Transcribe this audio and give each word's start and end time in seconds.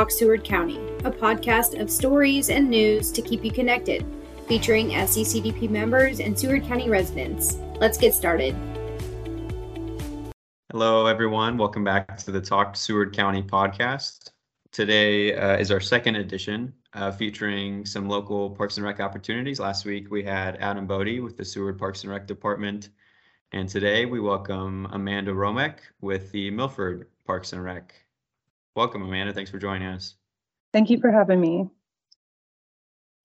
Talk 0.00 0.10
Seward 0.10 0.44
County, 0.44 0.78
a 1.04 1.10
podcast 1.10 1.78
of 1.78 1.90
stories 1.90 2.48
and 2.48 2.70
news 2.70 3.12
to 3.12 3.20
keep 3.20 3.44
you 3.44 3.50
connected, 3.50 4.02
featuring 4.48 4.88
SCCDP 4.88 5.68
members 5.68 6.20
and 6.20 6.38
Seward 6.38 6.64
County 6.64 6.88
residents. 6.88 7.58
Let's 7.80 7.98
get 7.98 8.14
started. 8.14 8.56
Hello, 10.72 11.04
everyone. 11.04 11.58
Welcome 11.58 11.84
back 11.84 12.16
to 12.16 12.30
the 12.30 12.40
Talk 12.40 12.76
Seward 12.76 13.14
County 13.14 13.42
podcast. 13.42 14.30
Today 14.72 15.36
uh, 15.36 15.58
is 15.58 15.70
our 15.70 15.80
second 15.80 16.16
edition 16.16 16.72
uh, 16.94 17.12
featuring 17.12 17.84
some 17.84 18.08
local 18.08 18.48
Parks 18.48 18.78
and 18.78 18.86
Rec 18.86 19.00
opportunities. 19.00 19.60
Last 19.60 19.84
week 19.84 20.10
we 20.10 20.22
had 20.22 20.56
Adam 20.60 20.86
Bodie 20.86 21.20
with 21.20 21.36
the 21.36 21.44
Seward 21.44 21.78
Parks 21.78 22.04
and 22.04 22.10
Rec 22.10 22.26
Department. 22.26 22.88
And 23.52 23.68
today 23.68 24.06
we 24.06 24.18
welcome 24.18 24.86
Amanda 24.92 25.32
Hromek 25.32 25.74
with 26.00 26.32
the 26.32 26.50
Milford 26.50 27.08
Parks 27.26 27.52
and 27.52 27.62
Rec. 27.62 27.92
Welcome, 28.76 29.02
Amanda. 29.02 29.32
Thanks 29.32 29.50
for 29.50 29.58
joining 29.58 29.88
us. 29.88 30.14
Thank 30.72 30.90
you 30.90 31.00
for 31.00 31.10
having 31.10 31.40
me. 31.40 31.68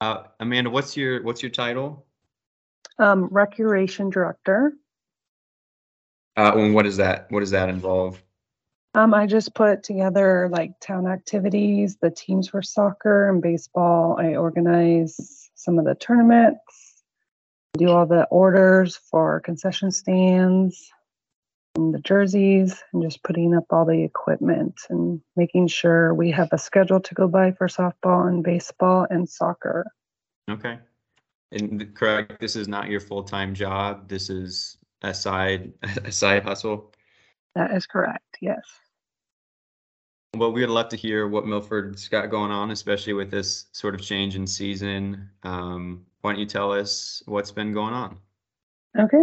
Uh, 0.01 0.23
Amanda, 0.39 0.69
what's 0.69 0.97
your 0.97 1.23
what's 1.23 1.41
your 1.41 1.51
title? 1.51 2.05
Um, 2.97 3.27
Recreation 3.31 4.09
Director. 4.09 4.73
Uh, 6.37 6.51
and 6.55 6.73
what 6.73 6.85
is 6.85 6.97
that? 6.97 7.31
What 7.31 7.41
does 7.41 7.51
that 7.51 7.69
involve? 7.69 8.21
Um, 8.95 9.13
I 9.13 9.27
just 9.27 9.53
put 9.53 9.83
together 9.83 10.49
like 10.51 10.79
town 10.79 11.05
activities, 11.05 11.97
the 12.01 12.09
teams 12.09 12.49
for 12.49 12.61
soccer 12.61 13.29
and 13.29 13.41
baseball. 13.41 14.17
I 14.19 14.35
organize 14.35 15.49
some 15.55 15.77
of 15.77 15.85
the 15.85 15.95
tournaments, 15.95 17.03
do 17.77 17.89
all 17.89 18.05
the 18.05 18.23
orders 18.25 18.95
for 18.95 19.41
concession 19.41 19.91
stands, 19.91 20.89
and 20.91 20.94
the 21.75 21.99
jerseys, 21.99 22.83
and 22.93 23.03
just 23.03 23.23
putting 23.23 23.55
up 23.55 23.65
all 23.69 23.85
the 23.85 24.03
equipment 24.03 24.81
and 24.89 25.21
making 25.35 25.67
sure 25.67 26.13
we 26.13 26.31
have 26.31 26.49
a 26.51 26.57
schedule 26.57 26.99
to 27.01 27.13
go 27.13 27.27
by 27.27 27.51
for 27.51 27.67
softball 27.67 28.27
and 28.27 28.43
baseball 28.43 29.05
and 29.09 29.29
soccer. 29.29 29.85
Okay. 30.49 30.79
And 31.51 31.93
correct, 31.95 32.39
this 32.39 32.55
is 32.55 32.67
not 32.67 32.89
your 32.89 32.99
full-time 32.99 33.53
job. 33.53 34.07
This 34.07 34.29
is 34.29 34.77
a 35.01 35.13
side 35.13 35.71
a 36.03 36.11
side 36.11 36.43
hustle. 36.43 36.93
That 37.55 37.71
is 37.71 37.85
correct. 37.85 38.37
Yes. 38.41 38.63
Well, 40.35 40.51
we'd 40.51 40.65
love 40.65 40.89
to 40.89 40.97
hear 40.97 41.29
what 41.29 41.45
Milford's 41.45 42.09
got 42.09 42.29
going 42.29 42.51
on, 42.51 42.71
especially 42.71 43.13
with 43.13 43.31
this 43.31 43.67
sort 43.71 43.95
of 43.95 44.01
change 44.01 44.35
in 44.35 44.45
season. 44.45 45.29
Um, 45.43 46.05
why 46.21 46.33
don't 46.33 46.39
you 46.39 46.45
tell 46.45 46.73
us 46.73 47.23
what's 47.25 47.51
been 47.51 47.71
going 47.71 47.93
on? 47.93 48.17
Okay. 48.99 49.21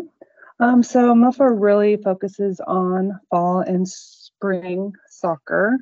Um, 0.63 0.85
so 0.85 1.13
Milford 1.13 1.61
really 1.61 1.97
focuses 1.97 2.61
on 2.61 3.19
fall 3.31 3.59
and 3.63 3.89
spring 3.89 4.93
soccer. 5.09 5.77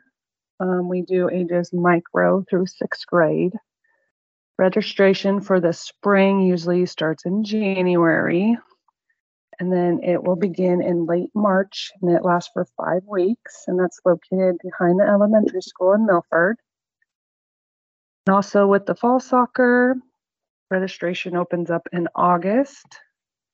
Um, 0.58 0.88
we 0.88 1.02
do 1.02 1.28
ages 1.28 1.70
micro 1.74 2.42
through 2.48 2.64
sixth 2.64 3.06
grade. 3.06 3.52
Registration 4.58 5.42
for 5.42 5.60
the 5.60 5.74
spring 5.74 6.40
usually 6.40 6.86
starts 6.86 7.26
in 7.26 7.44
January, 7.44 8.56
and 9.58 9.70
then 9.70 10.00
it 10.02 10.24
will 10.24 10.36
begin 10.36 10.80
in 10.80 11.04
late 11.04 11.30
March, 11.34 11.90
and 12.00 12.16
it 12.16 12.24
lasts 12.24 12.48
for 12.54 12.66
five 12.78 13.02
weeks, 13.06 13.64
and 13.66 13.78
that's 13.78 14.00
located 14.06 14.56
behind 14.64 14.98
the 14.98 15.04
elementary 15.04 15.60
school 15.60 15.92
in 15.92 16.06
Milford. 16.06 16.56
And 18.26 18.34
also 18.34 18.66
with 18.66 18.86
the 18.86 18.94
fall 18.94 19.20
soccer, 19.20 19.94
registration 20.70 21.36
opens 21.36 21.70
up 21.70 21.86
in 21.92 22.08
August 22.14 22.86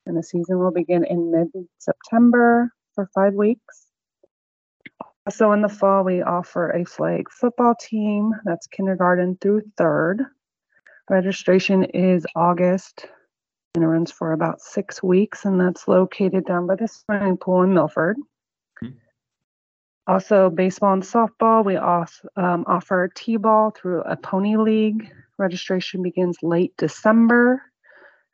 and 0.07 0.17
the 0.17 0.23
season 0.23 0.59
will 0.59 0.71
begin 0.71 1.05
in 1.05 1.31
mid 1.31 1.49
September 1.79 2.73
for 2.95 3.09
five 3.15 3.35
weeks. 3.35 3.87
So 5.29 5.53
in 5.53 5.61
the 5.61 5.69
fall, 5.69 6.05
we 6.05 6.23
offer 6.23 6.71
a 6.71 6.85
flag 6.85 7.31
football 7.31 7.75
team 7.75 8.33
that's 8.45 8.69
kindergarten 8.69 9.37
through 9.41 9.63
third. 9.77 10.23
Registration 11.11 11.85
is 11.85 12.25
August 12.37 13.07
and 13.75 13.85
it 13.85 13.89
runs 13.89 14.11
for 14.11 14.33
about 14.33 14.61
six 14.61 15.03
weeks, 15.03 15.45
and 15.45 15.61
that's 15.61 15.87
located 15.87 16.47
down 16.47 16.67
by 16.67 16.77
the 16.77 16.89
swimming 16.89 17.37
pool 17.37 17.63
in 17.63 17.75
Milford. 17.75 18.17
Hmm. 18.81 18.89
Also, 20.07 20.49
baseball 20.49 20.95
and 20.95 21.03
softball, 21.03 21.63
we 21.63 21.77
also, 21.77 22.27
um, 22.37 22.65
offer 22.67 23.11
T 23.15 23.37
ball 23.37 23.73
through 23.73 24.01
a 24.03 24.17
pony 24.17 24.57
league. 24.57 25.11
Registration 25.37 26.03
begins 26.03 26.39
late 26.43 26.73
December 26.79 27.61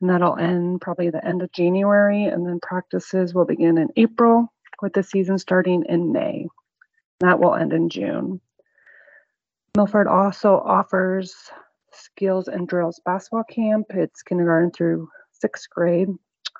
and 0.02 0.10
that'll 0.10 0.36
end 0.36 0.80
probably 0.80 1.10
the 1.10 1.24
end 1.24 1.42
of 1.42 1.52
January. 1.52 2.24
And 2.24 2.44
then 2.44 2.58
practices 2.60 3.32
will 3.32 3.44
begin 3.44 3.78
in 3.78 3.88
April 3.96 4.52
with 4.82 4.92
the 4.92 5.02
season 5.02 5.38
starting 5.38 5.84
in 5.88 6.12
May. 6.12 6.48
That 7.20 7.38
will 7.38 7.54
end 7.54 7.72
in 7.72 7.88
June. 7.88 8.40
Milford 9.76 10.08
also 10.08 10.56
offers 10.56 11.34
skills 11.92 12.48
and 12.48 12.66
drills 12.66 13.00
basketball 13.04 13.44
camp. 13.44 13.86
It's 13.90 14.22
kindergarten 14.22 14.72
through 14.72 15.08
sixth 15.30 15.70
grade. 15.70 16.08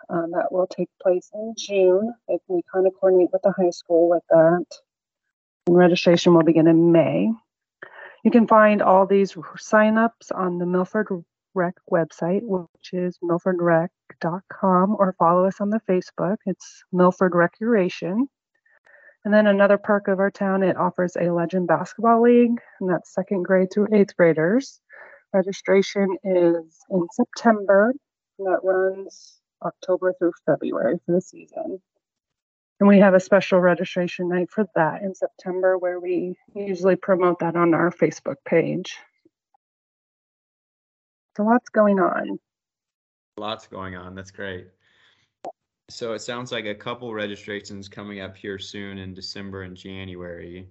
Um, 0.09 0.31
that 0.33 0.53
will 0.53 0.69
take 0.69 0.89
place 1.03 1.29
in 1.35 1.55
June. 1.59 2.15
If 2.29 2.41
we 2.47 2.63
kind 2.73 2.87
of 2.87 2.93
coordinate 2.99 3.31
with 3.33 3.43
the 3.43 3.53
high 3.53 3.71
school 3.71 4.09
with 4.09 4.23
that. 4.31 4.67
And 5.67 5.77
registration 5.77 6.35
will 6.35 6.45
begin 6.45 6.69
in 6.69 6.93
May. 6.93 7.29
You 8.23 8.31
can 8.31 8.47
find 8.47 8.83
all 8.83 9.05
these 9.05 9.33
signups 9.33 10.31
on 10.33 10.59
the 10.59 10.67
Milford 10.67 11.09
Rec 11.55 11.75
website, 11.91 12.43
which 12.43 12.93
is 12.93 13.19
milfordrec.com, 13.23 14.97
or 14.99 15.15
follow 15.19 15.47
us 15.47 15.61
on 15.61 15.71
the 15.71 15.81
Facebook. 15.89 16.37
It's 16.47 16.85
Milford 16.93 17.35
Recreation. 17.35 18.29
And 19.25 19.33
then 19.33 19.47
another 19.47 19.79
perk 19.79 20.09
of 20.09 20.19
our 20.19 20.31
town, 20.31 20.63
it 20.63 20.77
offers 20.77 21.17
a 21.17 21.31
Legend 21.31 21.69
Basketball 21.69 22.23
League, 22.23 22.59
and 22.81 22.91
that's 22.91 23.15
second 23.15 23.45
grade 23.45 23.69
through 23.73 23.89
eighth 23.93 24.17
graders. 24.17 24.81
Registration 25.33 26.17
is 26.25 26.79
in 26.91 27.07
September, 27.13 27.95
and 28.39 28.49
that 28.49 28.61
runs 28.65 29.41
October 29.65 30.13
through 30.19 30.33
February 30.45 30.99
for 31.07 31.13
the 31.13 31.21
season. 31.21 31.81
And 32.81 32.89
we 32.89 32.99
have 32.99 33.15
a 33.15 33.21
special 33.21 33.61
registration 33.61 34.29
night 34.29 34.51
for 34.51 34.67
that 34.75 35.03
in 35.03 35.15
September 35.15 35.79
where 35.79 36.01
we 36.01 36.35
usually 36.53 36.97
promote 36.97 37.39
that 37.39 37.55
on 37.55 37.75
our 37.75 37.93
Facebook 37.93 38.37
page. 38.45 38.97
So 41.37 41.45
lots 41.45 41.69
going 41.71 41.99
on. 41.99 42.39
Lots 43.39 43.67
going 43.67 43.97
on. 43.97 44.15
That's 44.15 44.31
great. 44.31 44.69
So 45.89 46.13
it 46.13 46.21
sounds 46.21 46.53
like 46.53 46.67
a 46.67 46.75
couple 46.75 47.13
registrations 47.13 47.89
coming 47.89 48.21
up 48.21 48.37
here 48.37 48.59
soon 48.59 48.99
in 48.99 49.15
December 49.15 49.63
and 49.63 49.77
January. 49.77 50.69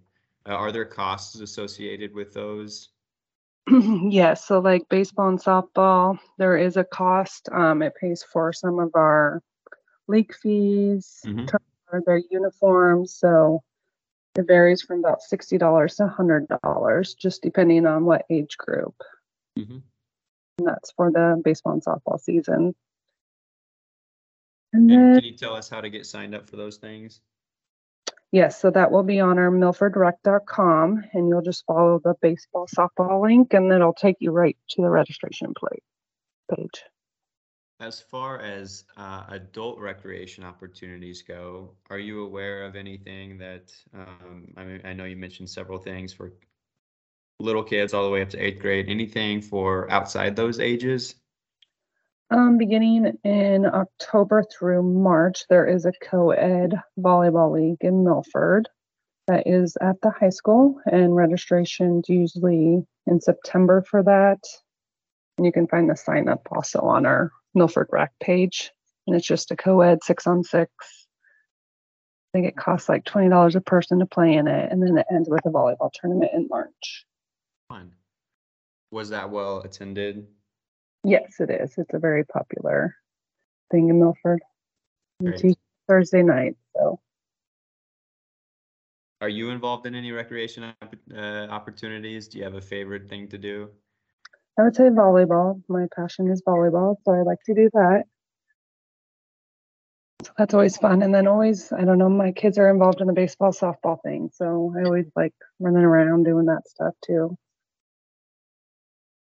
Uh, 0.48 0.54
are 0.54 0.72
there 0.72 0.86
costs 0.86 1.40
associated 1.40 2.14
with 2.14 2.34
those? 2.34 2.90
yes. 3.70 4.46
So 4.46 4.60
like 4.60 4.90
baseball 4.90 5.30
and 5.30 5.40
softball, 5.40 6.18
there 6.38 6.58
is 6.58 6.78
a 6.78 6.84
cost. 6.84 7.50
Um, 7.52 7.82
it 7.82 7.94
pays 8.00 8.24
for 8.24 8.54
some 8.54 8.80
of 8.80 8.92
our 8.96 9.42
league 10.08 10.34
fees, 10.34 11.22
mm-hmm. 11.26 11.98
their 12.06 12.22
uniforms. 12.30 13.16
So 13.16 13.62
it 14.36 14.48
varies 14.48 14.82
from 14.82 15.00
about 15.00 15.22
sixty 15.22 15.58
dollars 15.58 15.96
to 15.96 16.08
hundred 16.08 16.48
dollars, 16.64 17.14
just 17.14 17.44
depending 17.44 17.86
on 17.86 18.06
what 18.06 18.26
age 18.30 18.58
group. 18.58 18.96
Mm-hmm 19.60 19.78
and 20.58 20.68
that's 20.68 20.92
for 20.92 21.12
the 21.12 21.42
baseball 21.44 21.74
and 21.74 21.84
softball 21.84 22.20
season. 22.20 22.76
And, 24.74 24.90
then, 24.90 25.16
can 25.16 25.24
you 25.24 25.36
tell 25.36 25.56
us 25.56 25.70
how 25.70 25.82
to 25.82 25.90
get 25.90 26.06
signed 26.06 26.34
up 26.34 26.50
for 26.50 26.56
those 26.56 26.78
things? 26.78 27.22
Yes, 28.32 28.62
so 28.62 28.72
that 28.72 28.92
will 28.92 29.04
be 29.04 29.20
on 29.20 29.38
our 29.38 29.52
milfordrec.com, 29.52 31.04
and 31.12 31.28
you'll 31.28 31.42
just 31.42 31.66
follow 31.66 32.00
the 32.02 32.16
baseball 32.22 32.66
softball 32.68 33.22
link, 33.22 33.54
and 33.54 33.72
it'll 33.72 33.94
take 33.94 34.16
you 34.20 34.32
right 34.32 34.58
to 34.70 34.82
the 34.82 34.90
registration 34.90 35.54
plate 35.54 35.84
page. 36.56 36.84
As 37.82 38.00
far 38.00 38.40
as 38.40 38.86
uh, 38.96 39.24
adult 39.30 39.80
recreation 39.80 40.46
opportunities 40.46 41.24
go, 41.24 41.74
are 41.90 42.00
you 42.00 42.24
aware 42.24 42.64
of 42.64 42.76
anything 42.76 43.38
that? 43.40 43.74
Um, 43.94 44.54
I 44.56 44.64
mean, 44.64 44.82
I 44.86 44.94
know 44.94 45.04
you 45.04 45.18
mentioned 45.18 45.50
several 45.50 45.80
things 45.80 46.14
for 46.14 46.32
little 47.42 47.64
kids 47.64 47.94
all 47.94 48.04
the 48.04 48.10
way 48.10 48.22
up 48.22 48.30
to 48.30 48.38
eighth 48.38 48.60
grade. 48.60 48.90
Anything 48.90 49.42
for 49.42 49.90
outside 49.92 50.36
those 50.36 50.60
ages? 50.60 51.16
Um, 52.32 52.58
beginning 52.58 53.18
in 53.26 53.66
October 53.66 54.44
through 54.44 54.84
March, 54.84 55.44
there 55.50 55.68
is 55.68 55.86
a 55.86 55.92
co-ed 56.02 56.74
volleyball 56.98 57.52
league 57.52 57.82
in 57.82 58.06
Milford 58.06 58.70
that 59.28 59.46
is 59.46 59.78
at 59.82 60.00
the 60.02 60.12
high 60.12 60.30
school, 60.30 60.80
and 60.86 61.16
registration's 61.16 62.08
usually 62.08 62.86
in 63.06 63.20
September 63.20 63.84
for 63.90 64.02
that. 64.04 64.40
And 65.38 65.46
you 65.46 65.52
can 65.52 65.68
find 65.68 65.90
the 65.90 65.96
sign 65.96 66.30
up 66.30 66.48
also 66.52 66.80
on 66.80 67.06
our 67.06 67.32
Milford 67.54 67.88
Rec 67.92 68.12
page, 68.22 68.72
and 69.08 69.16
it's 69.16 69.28
just 69.28 69.52
a 69.52 69.58
co-ed 69.58 70.04
six 70.04 70.26
on 70.26 70.44
six. 70.44 70.72
I 72.34 72.38
think 72.38 72.48
it 72.48 72.56
costs 72.56 72.88
like 72.88 73.04
twenty 73.04 73.28
dollars 73.28 73.58
a 73.58 73.62
person 73.62 74.00
to 74.00 74.06
play 74.06 74.34
in 74.34 74.48
it, 74.48 74.72
and 74.72 74.82
then 74.82 74.98
it 74.98 75.06
ends 75.12 75.30
with 75.30 75.46
a 75.46 75.50
volleyball 75.50 75.92
tournament 75.94 76.32
in 76.34 76.48
March. 76.50 77.06
Was 78.92 79.10
that 79.10 79.30
well 79.30 79.60
attended? 79.62 80.28
Yes, 81.04 81.40
it 81.40 81.50
is. 81.50 81.74
It's 81.78 81.94
a 81.94 82.00
very 82.00 82.26
popular 82.26 82.96
thing 83.72 83.90
in 83.90 84.00
Milford. 84.00 84.42
Thursday 85.88 86.24
night. 86.24 86.56
So 86.76 87.00
are 89.22 89.30
you 89.30 89.52
involved 89.52 89.86
in 89.86 89.94
any 89.94 90.12
recreation 90.12 90.74
uh, 91.16 91.48
opportunities? 91.50 92.28
Do 92.28 92.40
you 92.40 92.44
have 92.44 92.56
a 92.56 92.62
favorite 92.62 93.08
thing 93.08 93.28
to 93.30 93.38
do? 93.38 93.70
I 94.60 94.64
would 94.64 94.76
say 94.76 94.86
volleyball. 94.86 95.62
My 95.70 95.86
passion 95.96 96.30
is 96.30 96.42
volleyball, 96.42 96.96
so 97.06 97.14
I 97.14 97.22
like 97.22 97.38
to 97.46 97.54
do 97.54 97.70
that. 97.74 98.04
So 100.24 100.32
that's 100.38 100.54
always 100.54 100.78
fun. 100.78 101.04
And 101.04 101.14
then 101.14 101.28
always, 101.28 101.72
I 101.72 101.84
don't 101.84 101.98
know, 101.98 102.10
my 102.10 102.32
kids 102.32 102.58
are 102.58 102.70
involved 102.70 103.00
in 103.00 103.08
the 103.08 103.14
baseball, 103.14 103.52
softball 103.52 104.02
thing. 104.04 104.30
So 104.34 104.74
I 104.78 104.84
always 104.86 105.06
like 105.16 105.34
running 105.60 105.84
around 105.84 106.24
doing 106.24 106.46
that 106.46 106.68
stuff 106.68 106.94
too. 107.06 107.38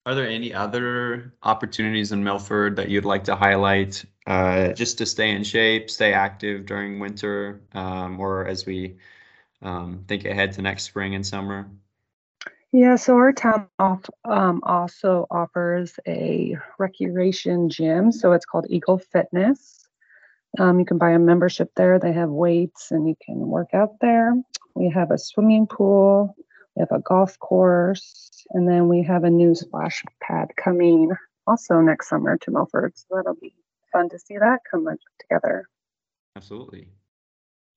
Are 0.06 0.15
there 0.15 0.29
any 0.29 0.53
other 0.53 1.33
opportunities 1.43 2.12
in 2.12 2.23
Milford 2.23 2.77
that 2.77 2.91
you'd 2.91 3.06
like 3.06 3.25
to 3.25 3.37
highlight 3.37 4.05
uh, 4.27 4.73
just 4.73 4.99
to 4.99 5.06
stay 5.06 5.31
in 5.31 5.45
shape, 5.45 5.91
stay 5.91 6.12
active 6.12 6.67
during 6.67 6.99
winter, 6.99 7.62
um, 7.73 8.21
or 8.21 8.47
as 8.47 8.67
we 8.67 8.97
um, 9.62 10.05
think 10.06 10.27
ahead 10.27 10.53
to 10.53 10.62
next 10.62 10.85
spring 10.85 11.15
and 11.15 11.27
summer? 11.27 11.71
Yeah, 12.71 12.97
so 12.97 13.17
our 13.17 13.33
town 13.33 13.69
off, 13.79 14.05
um, 14.25 14.61
also 14.65 15.27
offers 15.31 15.99
a 16.06 16.59
recreation 16.79 17.71
gym. 17.71 18.12
So 18.12 18.33
it's 18.33 18.45
called 18.45 18.67
Eagle 18.69 18.99
Fitness. 18.99 19.89
Um, 20.59 20.81
you 20.81 20.85
can 20.85 20.99
buy 20.99 21.12
a 21.12 21.19
membership 21.19 21.71
there. 21.77 21.99
They 21.99 22.12
have 22.12 22.29
weights 22.29 22.91
and 22.91 23.09
you 23.09 23.17
can 23.25 23.39
work 23.39 23.71
out 23.73 24.01
there. 24.01 24.35
We 24.75 24.91
have 24.91 25.12
a 25.12 25.19
swimming 25.19 25.67
pool, 25.67 26.37
we 26.76 26.81
have 26.81 26.93
a 26.93 27.03
golf 27.03 27.38
course, 27.38 28.44
and 28.50 28.69
then 28.69 28.88
we 28.88 29.03
have 29.03 29.25
a 29.25 29.31
new 29.31 29.55
splash 29.55 30.03
pad 30.21 30.49
coming 30.56 31.12
also 31.47 31.81
next 31.81 32.09
summer 32.09 32.37
to 32.38 32.50
Milford. 32.50 32.93
So 32.97 33.17
that'll 33.17 33.35
be 33.35 33.55
fun 33.93 34.09
to 34.11 34.19
see 34.19 34.37
that 34.38 34.61
come 34.71 34.87
together. 35.21 35.69
Absolutely. 36.37 36.88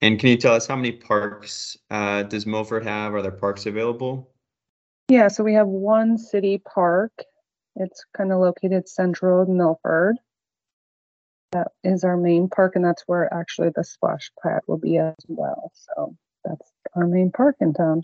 And 0.01 0.19
can 0.19 0.29
you 0.29 0.37
tell 0.37 0.53
us 0.53 0.67
how 0.67 0.75
many 0.75 0.91
parks 0.91 1.77
uh, 1.89 2.23
does 2.23 2.45
Milford 2.45 2.83
have? 2.83 3.13
Are 3.13 3.21
there 3.21 3.31
parks 3.31 3.65
available? 3.65 4.31
Yeah, 5.09 5.27
so 5.27 5.43
we 5.43 5.53
have 5.53 5.67
one 5.67 6.17
city 6.17 6.59
park. 6.59 7.11
It's 7.75 8.03
kind 8.15 8.31
of 8.31 8.39
located 8.39 8.89
central 8.89 9.43
in 9.43 9.57
Milford. 9.57 10.17
That 11.51 11.69
is 11.83 12.03
our 12.03 12.17
main 12.17 12.49
park, 12.49 12.75
and 12.75 12.83
that's 12.83 13.03
where 13.07 13.33
actually 13.33 13.69
the 13.75 13.83
splash 13.83 14.31
pad 14.43 14.61
will 14.67 14.77
be 14.77 14.97
as 14.97 15.15
well. 15.27 15.71
So 15.73 16.15
that's 16.43 16.71
our 16.95 17.07
main 17.07 17.31
park 17.31 17.55
in 17.61 17.73
town. 17.73 18.03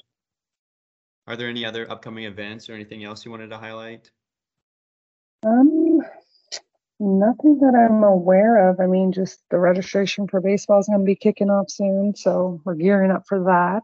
Are 1.26 1.38
there 1.38 1.48
any 1.48 1.66
other 1.66 1.90
upcoming 1.90 2.26
events 2.26 2.70
or 2.70 2.74
anything 2.74 3.04
else 3.04 3.24
you 3.24 3.32
wanted 3.32 3.50
to 3.50 3.58
highlight? 3.58 4.12
Um, 5.46 6.02
nothing 7.00 7.60
that 7.60 7.76
I'm 7.76 8.04
aware 8.04 8.70
of. 8.70 8.80
I 8.80 8.88
mean, 8.88 9.12
just 9.12 9.40
the 9.50 9.58
registration 9.58 10.28
for 10.28 10.42
baseball 10.42 10.80
is 10.80 10.88
going 10.88 11.00
to 11.00 11.06
be 11.06 11.16
kicking 11.16 11.50
off 11.50 11.70
soon, 11.70 12.16
so 12.16 12.62
we're 12.66 12.76
gearing 12.76 13.12
up 13.12 13.24
for 13.28 13.44
that. 13.46 13.84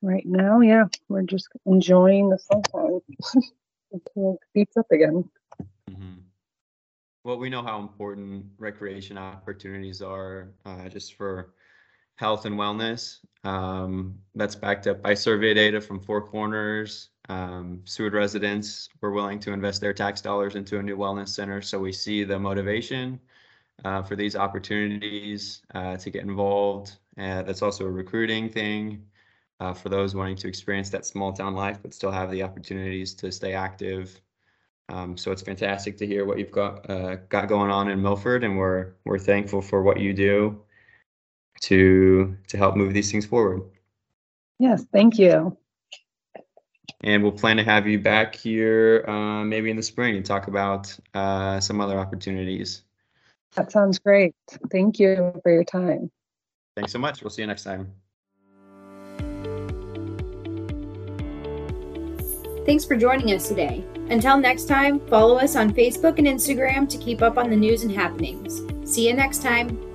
Right 0.00 0.24
now, 0.26 0.60
yeah, 0.60 0.84
we're 1.08 1.22
just 1.22 1.48
enjoying 1.66 2.28
the 2.28 2.38
sunshine 2.38 3.00
until 3.92 4.34
it 4.34 4.40
beats 4.52 4.76
up 4.76 4.86
again. 4.92 5.28
Mm-hmm. 5.90 6.20
Well, 7.24 7.38
we 7.38 7.50
know 7.50 7.62
how 7.62 7.78
important 7.80 8.46
recreation 8.58 9.16
opportunities 9.16 10.02
are 10.02 10.54
uh, 10.66 10.88
just 10.88 11.14
for 11.14 11.54
health 12.16 12.44
and 12.44 12.56
wellness. 12.56 13.18
Um, 13.44 14.18
that's 14.34 14.54
backed 14.54 14.86
up 14.86 15.02
by 15.02 15.14
survey 15.14 15.54
data 15.54 15.80
from 15.80 16.00
Four 16.00 16.22
Corners. 16.22 17.08
Um, 17.28 17.80
Seward 17.84 18.14
residents 18.14 18.88
were 19.00 19.12
willing 19.12 19.40
to 19.40 19.52
invest 19.52 19.80
their 19.80 19.92
tax 19.92 20.20
dollars 20.20 20.54
into 20.54 20.78
a 20.78 20.82
new 20.82 20.96
wellness 20.96 21.28
center. 21.28 21.62
So 21.62 21.78
we 21.78 21.92
see 21.92 22.24
the 22.24 22.38
motivation 22.38 23.20
uh, 23.84 24.02
for 24.02 24.16
these 24.16 24.36
opportunities 24.36 25.62
uh, 25.74 25.96
to 25.96 26.10
get 26.10 26.22
involved. 26.22 26.96
Uh, 27.18 27.42
that's 27.42 27.62
also 27.62 27.84
a 27.84 27.90
recruiting 27.90 28.48
thing 28.48 29.04
uh, 29.60 29.72
for 29.72 29.88
those 29.88 30.14
wanting 30.14 30.36
to 30.36 30.48
experience 30.48 30.90
that 30.90 31.06
small 31.06 31.32
town 31.32 31.54
life, 31.54 31.78
but 31.82 31.94
still 31.94 32.10
have 32.10 32.30
the 32.30 32.42
opportunities 32.42 33.14
to 33.14 33.30
stay 33.30 33.54
active. 33.54 34.20
Um, 34.88 35.16
so 35.16 35.30
it's 35.30 35.42
fantastic 35.42 35.96
to 35.98 36.06
hear 36.06 36.24
what 36.24 36.38
you've 36.38 36.50
got 36.50 36.88
uh, 36.90 37.16
got 37.28 37.48
going 37.48 37.70
on 37.70 37.88
in 37.88 38.02
Milford, 38.02 38.44
and 38.44 38.58
we're 38.58 38.94
we're 39.04 39.18
thankful 39.18 39.62
for 39.62 39.82
what 39.82 40.00
you 40.00 40.12
do 40.12 40.60
to 41.60 42.36
to 42.48 42.56
help 42.56 42.76
move 42.76 42.92
these 42.92 43.10
things 43.10 43.26
forward. 43.26 43.62
Yes, 44.58 44.84
thank 44.92 45.18
you. 45.18 45.56
And 47.04 47.22
we'll 47.22 47.32
plan 47.32 47.56
to 47.56 47.64
have 47.64 47.86
you 47.86 47.98
back 47.98 48.34
here 48.34 49.04
uh, 49.08 49.44
maybe 49.44 49.70
in 49.70 49.76
the 49.76 49.82
spring 49.82 50.16
and 50.16 50.24
talk 50.24 50.46
about 50.46 50.96
uh, 51.14 51.58
some 51.58 51.80
other 51.80 51.98
opportunities. 51.98 52.82
That 53.54 53.72
sounds 53.72 53.98
great. 53.98 54.34
Thank 54.70 54.98
you 54.98 55.32
for 55.42 55.52
your 55.52 55.64
time. 55.64 56.10
Thanks 56.76 56.92
so 56.92 56.98
much. 56.98 57.22
We'll 57.22 57.30
see 57.30 57.42
you 57.42 57.48
next 57.48 57.64
time. 57.64 57.92
Thanks 62.64 62.84
for 62.84 62.96
joining 62.96 63.34
us 63.34 63.48
today. 63.48 63.84
Until 64.08 64.38
next 64.38 64.68
time, 64.68 65.00
follow 65.08 65.36
us 65.36 65.56
on 65.56 65.72
Facebook 65.72 66.18
and 66.18 66.26
Instagram 66.26 66.88
to 66.88 66.98
keep 66.98 67.20
up 67.20 67.36
on 67.36 67.50
the 67.50 67.56
news 67.56 67.82
and 67.82 67.90
happenings. 67.90 68.62
See 68.88 69.08
you 69.08 69.14
next 69.14 69.42
time. 69.42 69.91